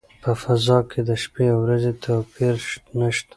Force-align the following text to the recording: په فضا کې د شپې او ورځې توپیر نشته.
په 0.23 0.31
فضا 0.43 0.77
کې 0.89 0.99
د 1.09 1.11
شپې 1.23 1.45
او 1.53 1.57
ورځې 1.65 1.91
توپیر 2.03 2.55
نشته. 2.99 3.29